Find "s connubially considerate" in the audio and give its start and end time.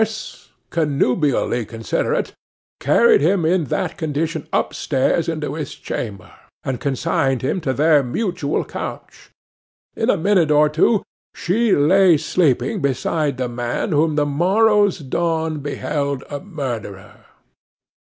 0.01-2.33